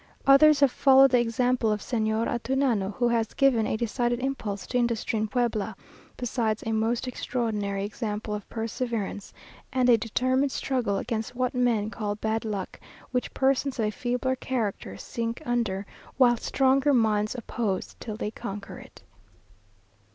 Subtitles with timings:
[0.25, 4.77] Others have followed the example of Señor Antunano, who has given a decided impulse to
[4.79, 5.75] industry in Puebla,
[6.17, 9.31] besides a most extraordinary example of perseverance,
[9.71, 12.79] and a determined struggle against what men call bad luck,
[13.11, 15.85] which persons of a feebler character sink under,
[16.17, 19.03] while stronger minds oppose till they conquer it.